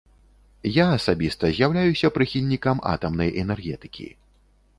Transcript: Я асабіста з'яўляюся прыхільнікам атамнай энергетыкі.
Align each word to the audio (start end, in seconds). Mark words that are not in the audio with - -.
Я 0.77 0.85
асабіста 0.93 1.51
з'яўляюся 1.57 2.07
прыхільнікам 2.17 2.83
атамнай 2.93 3.29
энергетыкі. 3.45 4.11